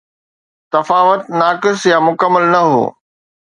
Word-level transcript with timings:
تفاوت 0.73 1.21
ناقص 1.41 1.79
يا 1.91 1.97
مڪمل 2.07 2.43
نه 2.53 2.61
هو 2.69 2.83